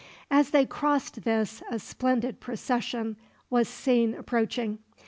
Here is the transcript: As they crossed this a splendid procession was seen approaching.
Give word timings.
As 0.31 0.49
they 0.49 0.65
crossed 0.65 1.25
this 1.25 1.61
a 1.69 1.77
splendid 1.77 2.39
procession 2.39 3.17
was 3.51 3.67
seen 3.69 4.15
approaching. 4.15 4.79